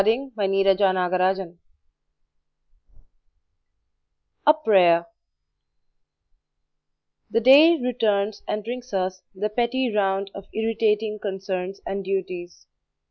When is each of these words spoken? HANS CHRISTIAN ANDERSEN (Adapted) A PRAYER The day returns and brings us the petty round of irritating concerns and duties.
HANS 0.03 0.33
CHRISTIAN 0.33 0.97
ANDERSEN 0.97 1.19
(Adapted) 1.27 1.59
A 4.47 4.53
PRAYER 4.55 5.05
The 7.29 7.39
day 7.39 7.77
returns 7.79 8.41
and 8.47 8.63
brings 8.63 8.95
us 8.95 9.21
the 9.35 9.47
petty 9.51 9.93
round 9.95 10.31
of 10.33 10.45
irritating 10.55 11.19
concerns 11.19 11.81
and 11.85 12.03
duties. 12.03 12.65